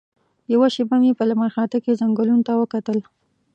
یوه 0.53 0.67
شېبه 0.75 0.95
مې 1.01 1.11
په 1.19 1.23
لمرخاته 1.29 1.77
کې 1.83 1.97
ځنګلونو 2.01 2.41
ته 2.47 2.53
وکتل. 2.61 2.99